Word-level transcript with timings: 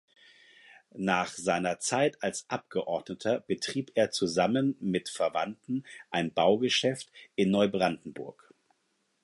Nach 0.95 1.27
seiner 1.31 1.77
Zeit 1.77 2.17
als 2.23 2.49
Abgeordneter 2.49 3.41
betrieb 3.41 3.91
er 3.93 4.09
zusammen 4.09 4.75
mit 4.79 5.09
Verwandten 5.09 5.85
ein 6.09 6.33
Baugeschäft 6.33 7.11
in 7.35 7.51
Neubrandenburg. 7.51 8.51